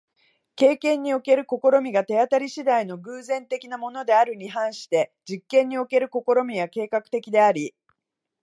[0.55, 7.75] 経験における試みが手当り次第の偶然的なものであるに反して、実験における試みは計画的であり、